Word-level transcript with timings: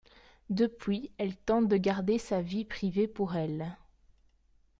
Depuis, 0.49 1.11
elle 1.19 1.35
tente 1.37 1.67
de 1.67 1.77
garder 1.77 2.17
sa 2.17 2.41
vie 2.41 2.65
privée 2.65 3.07
pour 3.07 3.35
elle. 3.35 3.77